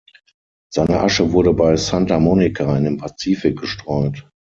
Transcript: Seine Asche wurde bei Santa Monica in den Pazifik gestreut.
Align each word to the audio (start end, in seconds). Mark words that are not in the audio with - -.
Seine 0.73 0.99
Asche 1.01 1.31
wurde 1.31 1.53
bei 1.53 1.75
Santa 1.77 2.19
Monica 2.19 2.75
in 2.75 2.85
den 2.85 2.97
Pazifik 2.97 3.59
gestreut. 3.59 4.27